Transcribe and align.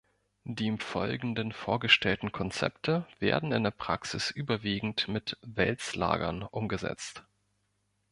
Die 0.45 0.65
im 0.65 0.79
Folgenden 0.79 1.51
vorgestellten 1.51 2.31
Konzepte 2.31 3.05
werden 3.19 3.51
in 3.51 3.63
der 3.63 3.69
Praxis 3.69 4.31
überwiegend 4.31 5.07
mit 5.07 5.37
Wälzlagern 5.43 6.41
umgesetzt. 6.41 7.23